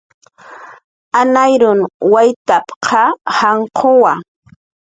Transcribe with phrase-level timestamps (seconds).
[1.19, 1.79] "Anhariyun
[2.13, 3.01] waytp""qa
[3.37, 4.13] janq'uwa"